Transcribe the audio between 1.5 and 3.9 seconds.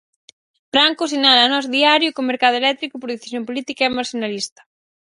Nós Diario que o mercado eléctrico, por decisión política, é